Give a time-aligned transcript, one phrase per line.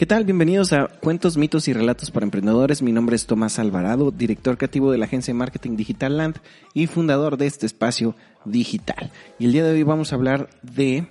[0.00, 0.24] ¿Qué tal?
[0.24, 2.80] Bienvenidos a Cuentos, mitos y relatos para emprendedores.
[2.80, 6.36] Mi nombre es Tomás Alvarado, director creativo de la agencia de marketing Digital Land
[6.72, 9.10] y fundador de este espacio digital.
[9.38, 11.06] Y el día de hoy vamos a hablar de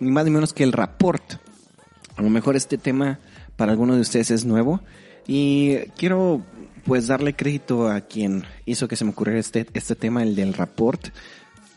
[0.00, 1.22] ni más ni menos que el rapport.
[2.16, 3.20] A lo mejor este tema
[3.54, 4.80] para algunos de ustedes es nuevo
[5.28, 6.42] y quiero
[6.84, 10.52] pues darle crédito a quien hizo que se me ocurriera este, este tema, el del
[10.52, 11.10] rapport.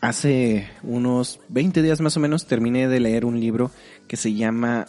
[0.00, 3.70] Hace unos 20 días más o menos terminé de leer un libro
[4.08, 4.88] que se llama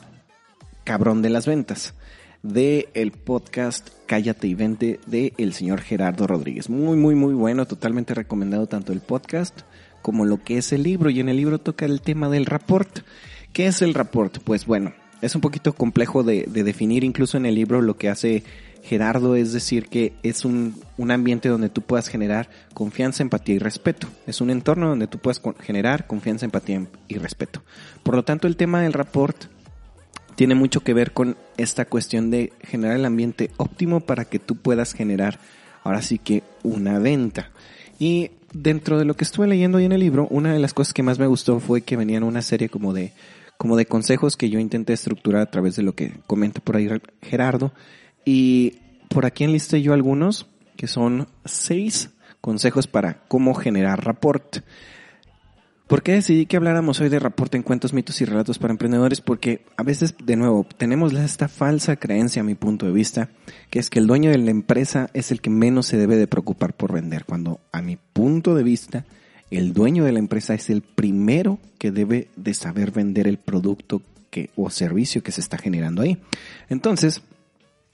[0.83, 1.93] Cabrón de las Ventas
[2.43, 6.69] de el podcast Cállate y Vente de el señor Gerardo Rodríguez.
[6.69, 9.61] Muy, muy, muy bueno, totalmente recomendado tanto el podcast
[10.01, 11.09] como lo que es el libro.
[11.09, 12.99] Y en el libro toca el tema del rapport.
[13.53, 14.39] ¿Qué es el rapport?
[14.39, 17.03] Pues bueno, es un poquito complejo de, de definir.
[17.03, 18.43] Incluso en el libro lo que hace
[18.81, 23.59] Gerardo es decir que es un, un, ambiente donde tú puedas generar confianza, empatía y
[23.59, 24.07] respeto.
[24.25, 27.61] Es un entorno donde tú puedas generar confianza, empatía y respeto.
[28.01, 29.45] Por lo tanto, el tema del rapport
[30.35, 34.55] tiene mucho que ver con esta cuestión de generar el ambiente óptimo para que tú
[34.55, 35.39] puedas generar
[35.83, 37.51] ahora sí que una venta.
[37.99, 40.93] Y dentro de lo que estuve leyendo ahí en el libro, una de las cosas
[40.93, 43.13] que más me gustó fue que venían una serie como de,
[43.57, 46.89] como de consejos que yo intenté estructurar a través de lo que comenta por ahí
[47.21, 47.73] Gerardo.
[48.25, 48.77] Y
[49.09, 52.09] por aquí enlisté yo algunos, que son seis
[52.41, 54.63] consejos para cómo generar rapport.
[55.91, 59.19] ¿Por qué decidí que habláramos hoy de reporte en cuentos, mitos y relatos para emprendedores?
[59.19, 63.27] Porque a veces, de nuevo, tenemos esta falsa creencia, a mi punto de vista,
[63.69, 66.27] que es que el dueño de la empresa es el que menos se debe de
[66.27, 69.03] preocupar por vender, cuando a mi punto de vista,
[69.49, 74.01] el dueño de la empresa es el primero que debe de saber vender el producto
[74.29, 76.19] que, o servicio que se está generando ahí.
[76.69, 77.21] Entonces,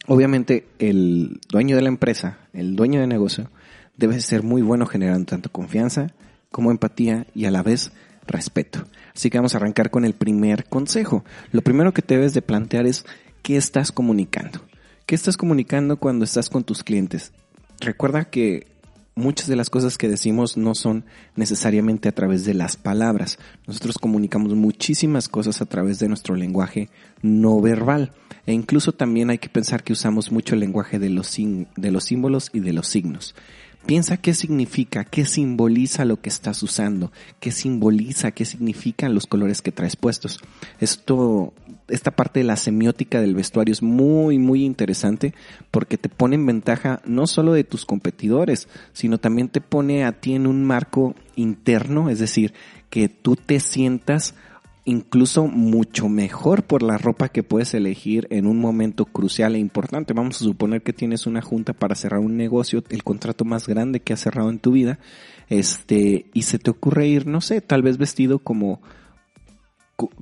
[0.06, 3.50] obviamente, el dueño de la empresa, el dueño de negocio,
[3.96, 6.14] debe ser muy bueno generando tanto confianza,
[6.58, 7.92] como empatía y a la vez
[8.26, 8.84] respeto.
[9.14, 11.24] Así que vamos a arrancar con el primer consejo.
[11.52, 13.06] Lo primero que debes de plantear es
[13.44, 14.62] qué estás comunicando.
[15.06, 17.32] ¿Qué estás comunicando cuando estás con tus clientes?
[17.80, 18.66] Recuerda que
[19.14, 23.38] muchas de las cosas que decimos no son necesariamente a través de las palabras.
[23.68, 26.90] Nosotros comunicamos muchísimas cosas a través de nuestro lenguaje
[27.22, 28.14] no verbal.
[28.48, 32.62] E incluso también hay que pensar que usamos mucho el lenguaje de los símbolos y
[32.62, 33.36] de los signos.
[33.88, 39.62] Piensa qué significa, qué simboliza lo que estás usando, qué simboliza, qué significan los colores
[39.62, 40.42] que traes puestos.
[40.82, 41.54] Esto,
[41.88, 45.34] esta parte de la semiótica del vestuario es muy, muy interesante
[45.72, 50.12] porque te pone en ventaja no solo de tus competidores, sino también te pone a
[50.12, 52.54] ti en un marco interno, es decir,
[52.90, 54.36] que tú te sientas
[54.88, 60.14] incluso mucho mejor por la ropa que puedes elegir en un momento crucial e importante.
[60.14, 64.00] Vamos a suponer que tienes una junta para cerrar un negocio, el contrato más grande
[64.00, 64.98] que has cerrado en tu vida,
[65.50, 68.82] este, y se te ocurre ir, no sé, tal vez vestido como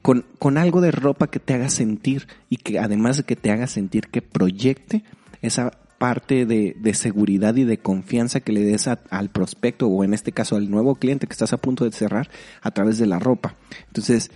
[0.02, 3.52] con, con algo de ropa que te haga sentir y que además de que te
[3.52, 5.04] haga sentir que proyecte
[5.44, 10.14] esa parte de, de, seguridad y de confianza que le des al prospecto o en
[10.14, 12.30] este caso al nuevo cliente que estás a punto de cerrar
[12.62, 13.56] a través de la ropa.
[13.88, 14.32] Entonces,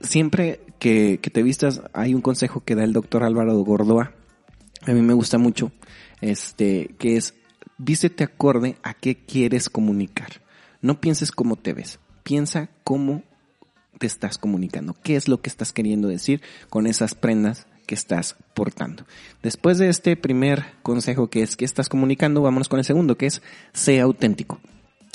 [0.00, 4.12] siempre que, te vistas, hay un consejo que da el doctor Álvaro Gordoa,
[4.86, 5.72] a mí me gusta mucho,
[6.20, 7.34] este, que es,
[7.78, 10.40] vístete acorde a qué quieres comunicar.
[10.80, 13.22] No pienses cómo te ves, piensa cómo
[13.98, 18.36] te estás comunicando, qué es lo que estás queriendo decir con esas prendas que estás
[18.54, 19.04] portando.
[19.42, 23.26] Después de este primer consejo que es que estás comunicando, vámonos con el segundo, que
[23.26, 23.42] es
[23.72, 24.60] ser auténtico.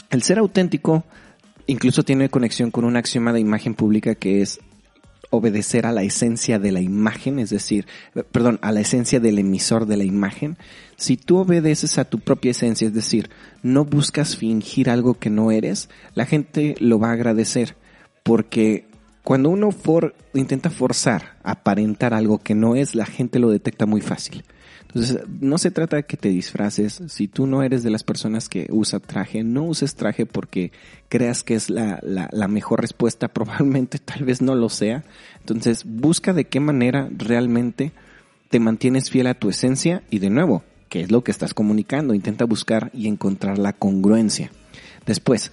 [0.10, 1.06] El ser auténtico
[1.68, 4.60] incluso tiene conexión con un axioma de imagen pública que es
[5.34, 7.88] obedecer a la esencia de la imagen, es decir,
[8.31, 10.57] perdón, a la esencia del emisor de la imagen,
[10.96, 13.31] si tú obedeces a tu propia esencia, es decir,
[13.63, 17.75] no buscas fingir algo que no eres, la gente lo va a agradecer,
[18.22, 18.86] porque
[19.24, 24.02] cuando uno for, intenta forzar, aparentar algo que no es, la gente lo detecta muy
[24.02, 24.44] fácil.
[24.81, 27.02] Entonces, no se trata de que te disfraces.
[27.08, 30.72] Si tú no eres de las personas que usa traje, no uses traje porque
[31.10, 33.28] creas que es la, la, la mejor respuesta.
[33.34, 35.04] Probablemente tal vez no lo sea.
[35.40, 37.92] Entonces, busca de qué manera realmente
[38.50, 42.14] te mantienes fiel a tu esencia y de nuevo, qué es lo que estás comunicando.
[42.14, 44.52] Intenta buscar y encontrar la congruencia.
[45.08, 45.52] Después,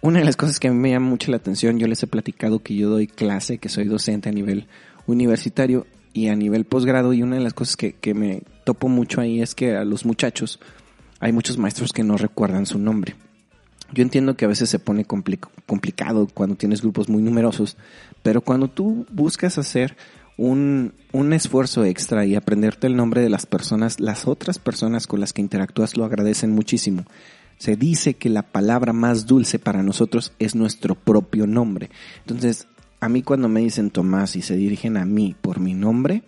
[0.00, 2.74] una de las cosas que me llama mucho la atención, yo les he platicado que
[2.74, 4.66] yo doy clase, que soy docente a nivel
[5.06, 9.20] universitario y a nivel posgrado y una de las cosas que, que me topo mucho
[9.20, 10.60] ahí es que a los muchachos
[11.20, 13.16] hay muchos maestros que no recuerdan su nombre.
[13.92, 17.76] Yo entiendo que a veces se pone complicado cuando tienes grupos muy numerosos,
[18.22, 19.96] pero cuando tú buscas hacer
[20.36, 25.20] un, un, esfuerzo extra y aprenderte el nombre de las personas, las otras personas con
[25.20, 27.04] las que interactúas lo agradecen muchísimo.
[27.58, 31.90] Se dice que la palabra más dulce para nosotros es nuestro propio nombre.
[32.20, 32.68] Entonces,
[33.00, 36.22] a mí cuando me dicen Tomás y se dirigen a mí por mi nombre,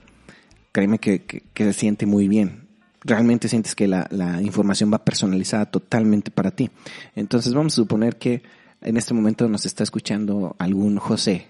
[0.72, 2.68] créeme que, se siente muy bien
[3.02, 6.70] realmente sientes que la, la, información va personalizada totalmente para ti.
[7.16, 8.42] Entonces vamos a suponer que
[8.82, 11.46] en este momento nos está escuchando algún José.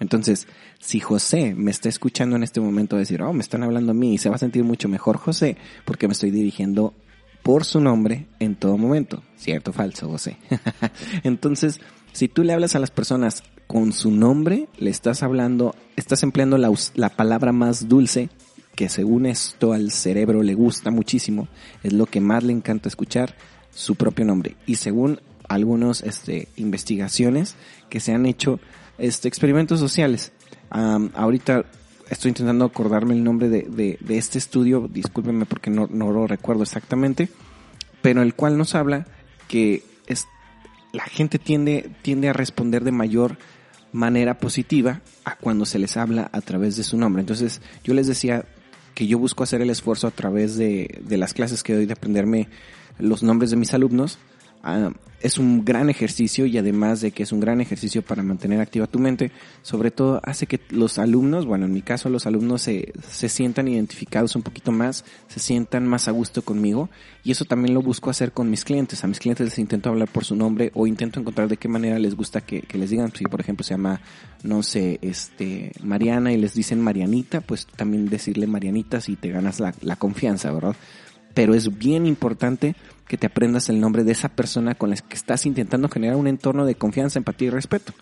[0.00, 0.48] Entonces,
[0.80, 4.14] si José me está escuchando en este momento decir, oh, me están hablando a mí
[4.14, 6.94] y se va a sentir mucho mejor José porque me estoy dirigiendo
[7.44, 9.22] por su nombre en todo momento.
[9.36, 10.38] ¿Cierto o falso, José?
[11.22, 11.80] Entonces,
[12.12, 16.58] si tú le hablas a las personas con su nombre, le estás hablando, estás empleando
[16.58, 18.30] la, la palabra más dulce
[18.74, 21.46] que según esto al cerebro le gusta muchísimo,
[21.84, 23.36] es lo que más le encanta escuchar,
[23.70, 24.56] su propio nombre.
[24.66, 27.56] Y según algunas este, investigaciones
[27.90, 28.58] que se han hecho,
[28.98, 30.32] este, experimentos sociales,
[30.70, 31.66] ahorita
[32.10, 33.62] estoy intentando acordarme el nombre de,
[34.00, 37.28] de, este estudio, discúlpenme porque no, no, lo recuerdo exactamente,
[38.02, 39.06] pero el cual nos habla
[39.48, 40.26] que es,
[40.92, 43.38] la gente tiende, tiende a responder de mayor
[43.92, 47.20] manera positiva a cuando se les habla a través de su nombre.
[47.20, 48.44] Entonces, yo les decía
[48.94, 51.92] que yo busco hacer el esfuerzo a través de, de las clases que doy de
[51.92, 52.48] aprenderme
[52.98, 54.18] los nombres de mis alumnos.
[54.66, 54.90] Ah,
[55.20, 58.86] es un gran ejercicio y además de que es un gran ejercicio para mantener activa
[58.86, 59.30] tu mente,
[59.60, 63.68] sobre todo hace que los alumnos, bueno, en mi caso los alumnos se, se sientan
[63.68, 66.88] identificados un poquito más, se sientan más a gusto conmigo
[67.24, 69.04] y eso también lo busco hacer con mis clientes.
[69.04, 71.98] A mis clientes les intento hablar por su nombre o intento encontrar de qué manera
[71.98, 74.00] les gusta que, que les digan, si por ejemplo se llama,
[74.42, 79.60] no sé, este, Mariana y les dicen Marianita, pues también decirle Marianita si te ganas
[79.60, 80.74] la, la confianza, ¿verdad?
[81.34, 85.14] Pero es bien importante que te aprendas el nombre de esa persona con la que
[85.14, 87.92] estás intentando generar un entorno de confianza, empatía y respeto.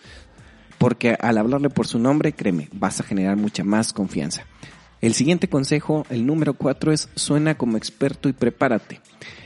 [0.78, 4.44] Porque al hablarle por su nombre, créeme, vas a generar mucha más confianza.
[5.00, 9.00] El siguiente consejo, el número cuatro, es suena como experto y prepárate.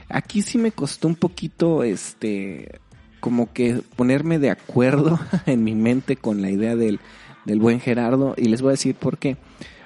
[0.08, 2.80] Aquí sí me costó un poquito, este,
[3.20, 7.00] como que ponerme de acuerdo en mi mente con la idea del,
[7.46, 9.38] del buen Gerardo y les voy a decir por qué.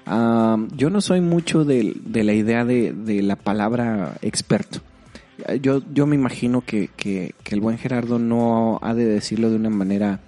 [0.06, 4.80] yo no soy mucho de, la idea de, de, la palabra experto
[5.60, 9.56] yo, yo me imagino que, que, que, el buen Gerardo no ha de decirlo de
[9.56, 10.20] una manera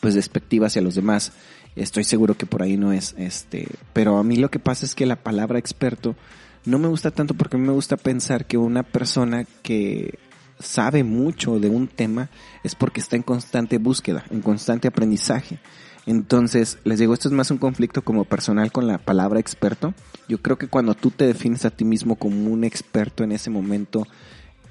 [0.00, 1.32] pues despectiva hacia los demás.
[1.76, 4.94] Estoy seguro que por ahí no es, este, pero a mí lo que pasa es
[4.94, 6.16] que la palabra experto
[6.64, 10.18] no me gusta tanto porque a mí me gusta pensar que una persona que
[10.58, 12.30] sabe mucho de un tema
[12.62, 15.58] es porque está en constante búsqueda, en constante aprendizaje.
[16.06, 19.94] Entonces, les digo, esto es más un conflicto como personal con la palabra experto.
[20.28, 23.50] Yo creo que cuando tú te defines a ti mismo como un experto en ese
[23.50, 24.06] momento,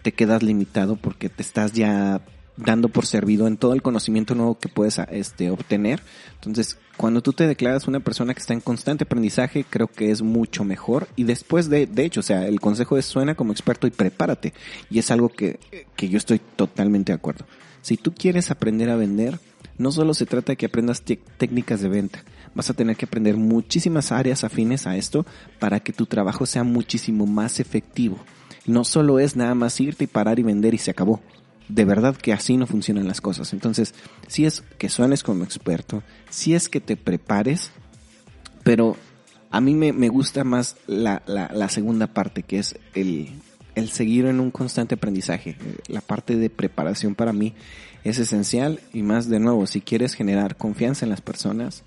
[0.02, 2.22] te quedas limitado porque te estás ya
[2.58, 6.02] dando por servido en todo el conocimiento nuevo que puedes este, obtener.
[6.36, 10.22] Entonces, cuando tú te declaras una persona que está en constante aprendizaje, creo que es
[10.22, 11.08] mucho mejor.
[11.16, 14.54] Y después de, de hecho, o sea, el consejo es suena como experto y prepárate.
[14.90, 15.60] Y es algo que,
[15.96, 17.46] que yo estoy totalmente de acuerdo.
[17.82, 19.40] Si tú quieres aprender a vender,
[19.78, 22.24] no solo se trata de que aprendas técnicas de venta,
[22.54, 25.26] vas a tener que aprender muchísimas áreas afines a esto
[25.60, 28.18] para que tu trabajo sea muchísimo más efectivo.
[28.66, 31.22] No solo es nada más irte y parar y vender y se acabó.
[31.68, 33.54] De verdad que así no funcionan las cosas.
[33.54, 33.96] Entonces,
[34.28, 37.72] si es que suenes como experto, si es que te prepares,
[38.64, 38.98] pero
[39.50, 43.30] a mí me, me gusta más la, la, la segunda parte, que es el,
[43.76, 45.58] el seguir en un constante aprendizaje.
[45.88, 47.54] La parte de preparación para mí
[48.04, 51.84] es esencial y más de nuevo, si quieres generar confianza en las personas,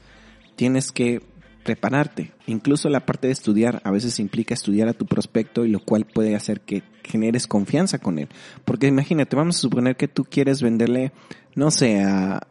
[0.56, 1.22] tienes que
[1.64, 2.32] prepararte.
[2.46, 6.04] Incluso la parte de estudiar a veces implica estudiar a tu prospecto y lo cual
[6.04, 8.28] puede hacer que generes confianza con él.
[8.64, 11.12] Porque imagínate, vamos a suponer que tú quieres venderle,
[11.54, 12.46] no sé, a,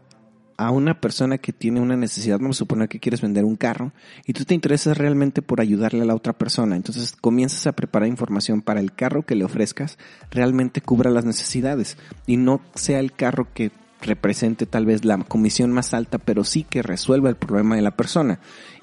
[0.58, 3.92] a una persona que tiene una necesidad, vamos a suponer que quieres vender un carro
[4.26, 8.08] y tú te interesas realmente por ayudarle a la otra persona, entonces comienzas a preparar
[8.08, 9.98] información para el carro que le ofrezcas
[10.32, 15.72] realmente cubra las necesidades y no sea el carro que represente tal vez la comisión
[15.72, 18.40] más alta, pero sí que resuelva el problema de la persona.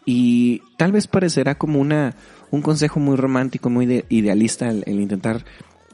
[0.06, 2.16] Y tal vez parecerá como una,
[2.50, 5.44] un consejo muy romántico, muy idealista el intentar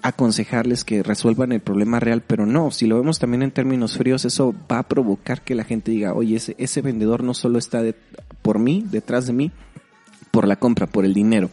[0.08, 4.24] aconsejarles que resuelvan el problema real, pero no, si lo vemos también en términos fríos,
[4.24, 7.82] eso va a provocar que la gente diga, oye, ese, vendedor no solo está
[8.42, 9.52] por mí, detrás de mí,
[10.30, 11.50] por la compra, por el dinero,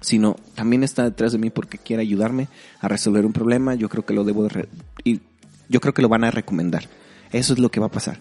[0.00, 2.48] sino también está detrás de mí porque quiere ayudarme
[2.80, 4.68] a resolver un problema, yo creo que lo debo de
[5.04, 5.20] y
[5.68, 6.84] yo creo que lo van a recomendar.
[7.32, 8.20] Eso es lo que va a pasar.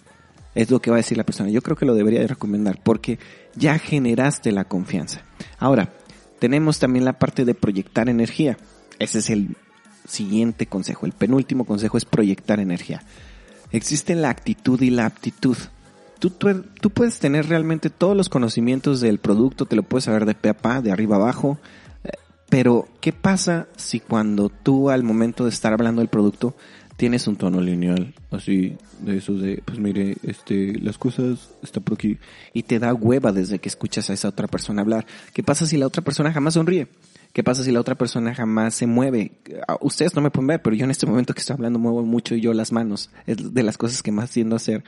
[0.56, 1.50] Es lo que va a decir la persona.
[1.50, 3.20] Yo creo que lo debería de recomendar porque
[3.56, 5.22] ya generaste la confianza.
[5.60, 5.94] Ahora,
[6.40, 8.58] tenemos también la parte de proyectar energía.
[9.00, 9.56] Ese es el
[10.08, 11.06] siguiente consejo.
[11.06, 13.04] El penúltimo consejo es proyectar energía.
[13.72, 15.58] Existe la actitud y la aptitud.
[16.20, 20.36] Tú, tú, puedes tener realmente todos los conocimientos del producto, te lo puedes saber de
[20.36, 21.58] pe a pa, de arriba abajo,
[22.06, 22.12] eh,
[22.50, 26.56] pero ¿qué pasa si cuando tú al momento de estar hablando del producto
[26.96, 31.96] tienes un tono lineal, así, de esos de, pues mire, este, las cosas están por
[31.96, 32.18] aquí,
[32.54, 35.06] y te da hueva desde que escuchas a esa otra persona hablar.
[35.34, 36.88] ¿Qué pasa si la otra persona jamás sonríe?
[37.34, 39.32] ¿Qué pasa si la otra persona jamás se mueve?
[39.68, 42.04] Ah, ustedes no me pueden ver, pero yo en este momento que estoy hablando muevo
[42.04, 43.10] mucho yo las manos.
[43.26, 44.84] Es de las cosas que más tiendo a hacer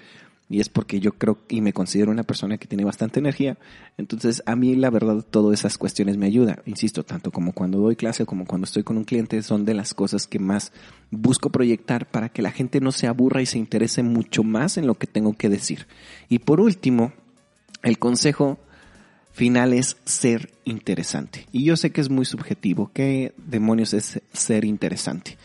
[0.48, 3.58] y es porque yo creo y me considero una persona que tiene bastante energía.
[3.98, 6.58] Entonces, a mí la verdad, todas esas cuestiones me ayudan.
[6.66, 9.96] Insisto, tanto como cuando doy clase como cuando estoy con un cliente, son de las
[9.96, 10.72] cosas que más
[11.10, 14.86] busco proyectar para que la gente no se aburra y se interese mucho más en
[14.86, 15.88] lo que tengo que decir.
[16.30, 17.12] Y por último,
[17.82, 18.60] el consejo
[19.36, 21.46] final es ser interesante.
[21.52, 22.90] Y yo sé que es muy subjetivo.
[22.94, 25.38] ¿Qué demonios es ser interesante?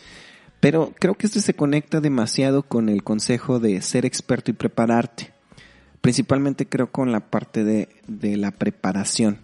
[0.61, 5.33] Pero creo que este se conecta demasiado con el consejo de ser experto y prepararte.
[5.99, 9.39] Principalmente creo con la parte de, de la preparación.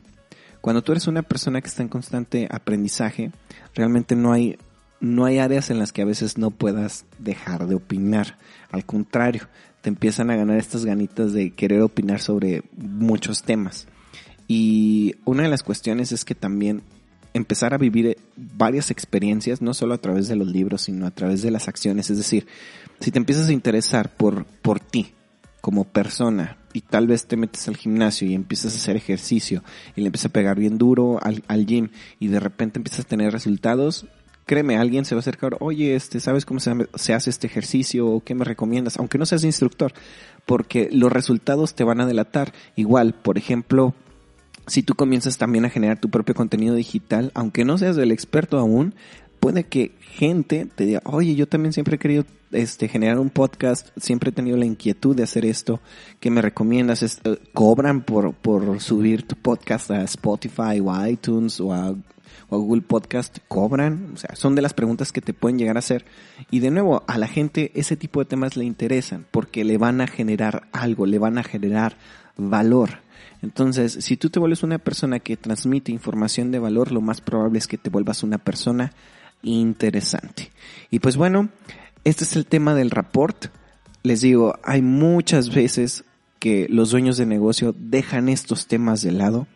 [0.61, 3.31] Cuando tú eres una persona que está en constante aprendizaje,
[3.75, 4.57] realmente no hay,
[5.01, 8.37] no hay áreas en las que a veces no puedas dejar de opinar.
[8.71, 9.49] Al contrario,
[9.81, 13.87] te empiezan a ganar estas ganitas de querer opinar sobre muchos temas.
[14.47, 16.83] Y una de las cuestiones es que también
[17.33, 21.11] empezar a vivir eh, varias experiencias, no solo a través de los libros, sino a
[21.11, 22.09] través de las acciones.
[22.09, 22.47] Es decir,
[22.99, 25.13] si te empiezas a interesar por, por ti
[25.61, 29.63] como persona y tal vez te metes al gimnasio y empiezas a hacer ejercicio
[29.95, 31.89] y le empiezas a pegar bien duro al, al gym
[32.19, 34.05] y de repente empiezas a tener resultados,
[34.45, 38.07] créeme, alguien se va a acercar, oye, este, ¿sabes cómo se, se, hace este ejercicio
[38.07, 38.97] o qué me recomiendas?
[38.97, 39.93] Aunque no seas instructor,
[40.45, 42.53] porque los resultados te van a delatar.
[42.75, 43.93] Igual, por ejemplo,
[44.67, 48.59] si tú comienzas también a generar tu propio contenido digital, aunque no seas el experto
[48.59, 48.93] aún,
[49.39, 53.89] puede que gente te diga, oye, yo también siempre he querido este, generar un podcast,
[53.97, 55.79] siempre he tenido la inquietud de hacer esto,
[56.19, 57.03] ¿qué me recomiendas?
[57.03, 61.73] Eh, ¿Cobran por, por subir tu podcast a Spotify o a iTunes o
[62.49, 63.39] o a Google Podcast?
[63.47, 64.11] ¿Cobran?
[64.13, 66.05] O sea, son de las preguntas que te pueden llegar a hacer.
[66.49, 70.01] Y de nuevo, a la gente ese tipo de temas le interesan porque le van
[70.01, 71.97] a generar algo, le van a generar
[72.37, 72.99] valor.
[73.41, 77.59] Entonces, si tú te vuelves una persona que transmite información de valor, lo más probable
[77.59, 78.93] es que te vuelvas una persona
[79.43, 80.51] interesante.
[80.89, 81.49] Y pues bueno,
[82.03, 83.47] este es el tema del rapport.
[84.03, 86.03] Les digo, hay muchas veces
[86.39, 89.47] que los dueños de negocio dejan estos temas de lado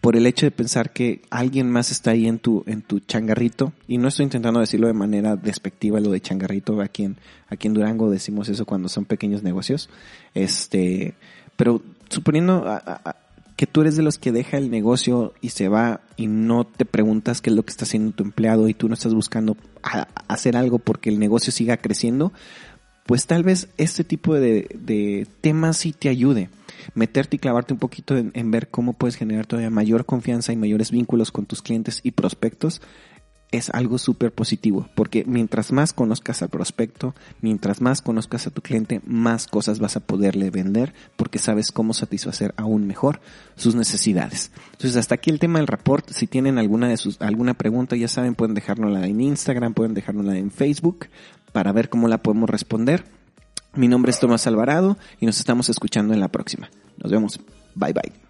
[0.00, 3.72] por el hecho de pensar que alguien más está ahí en tu, en tu changarrito,
[3.86, 7.16] y no estoy intentando decirlo de manera despectiva lo de changarrito, aquí en,
[7.48, 9.90] aquí en Durango decimos eso cuando son pequeños negocios,
[10.34, 11.14] este,
[11.56, 12.66] pero suponiendo
[13.56, 16.84] que tú eres de los que deja el negocio y se va y no te
[16.84, 19.56] preguntas qué es lo que está haciendo tu empleado y tú no estás buscando
[20.28, 22.32] hacer algo porque el negocio siga creciendo,
[23.06, 26.50] pues tal vez este tipo de, temas sí te ayude.
[26.94, 30.90] Meterte y clavarte un poquito en ver cómo puedes generar todavía mayor confianza y mayores
[30.90, 32.80] vínculos con tus clientes y prospectos
[33.52, 38.62] es algo súper positivo, porque mientras más conozcas al prospecto, mientras más conozcas a tu
[38.62, 43.20] cliente, más cosas vas a poderle vender, porque sabes cómo satisfacer aún mejor
[43.56, 44.52] sus necesidades.
[44.72, 46.10] Entonces, hasta aquí el tema del report.
[46.10, 50.36] Si tienen alguna de sus, alguna pregunta, ya saben, pueden dejárnosla en Instagram, pueden dejárnosla
[50.38, 51.08] en Facebook,
[51.52, 53.04] para ver cómo la podemos responder.
[53.74, 56.70] Mi nombre es Tomás Alvarado y nos estamos escuchando en la próxima.
[56.98, 57.40] Nos vemos.
[57.74, 58.29] Bye bye.